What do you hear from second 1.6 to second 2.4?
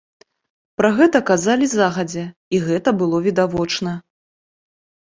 загадзя,